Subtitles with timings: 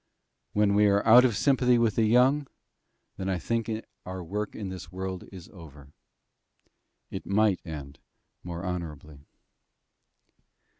[0.53, 2.47] When we are out of sympathy with the young,
[3.17, 3.69] then I think
[4.03, 5.93] our work in this world is over.
[7.11, 7.99] It might end
[8.43, 9.19] more honourably.